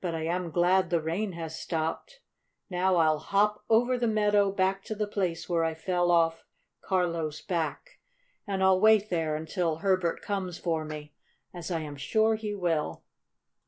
[0.00, 2.18] "But I am glad the rain has stopped.
[2.68, 6.42] Now I'll hop over the meadow, back to the place where I fell off
[6.80, 8.00] Carlo's back,
[8.48, 11.14] and I'll wait there until Herbert comes for me,
[11.54, 13.04] as I am sure he will."